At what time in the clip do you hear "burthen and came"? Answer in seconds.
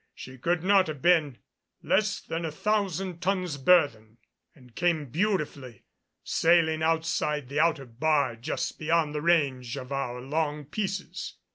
3.57-5.05